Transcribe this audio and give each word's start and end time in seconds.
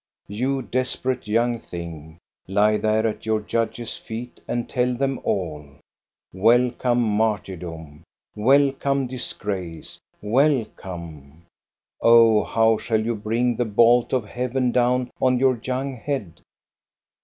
*' 0.21 0.25
You 0.27 0.63
desperate 0.63 1.27
young 1.27 1.59
thing, 1.59 2.17
lie 2.47 2.75
there 2.77 3.05
at 3.05 3.27
your 3.27 3.39
judges' 3.39 3.97
feet 3.97 4.41
and 4.47 4.67
tell 4.67 4.95
them 4.95 5.19
all! 5.23 5.63
Welcome, 6.33 7.03
martyrdom! 7.03 8.01
Wel 8.35 8.71
come, 8.71 9.05
disgrace! 9.05 9.99
Welcome! 10.19 11.43
Oh, 12.01 12.41
how 12.43 12.79
shall 12.79 13.05
you 13.05 13.13
bring 13.13 13.55
the 13.55 13.65
bolt 13.65 14.11
of 14.11 14.25
heaven 14.25 14.71
down 14.71 15.11
on 15.21 15.37
your 15.37 15.59
young 15.63 15.97
head 15.97 16.41